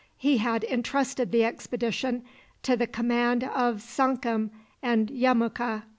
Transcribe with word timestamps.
He 0.17 0.37
had 0.39 0.63
intrusted 0.63 1.31
the 1.31 1.45
expedition 1.45 2.23
to 2.63 2.75
the 2.75 2.87
command 2.87 3.43
of 3.43 3.83
Sankum 3.83 4.49
and 4.81 5.09
Yemuka. 5.09 5.83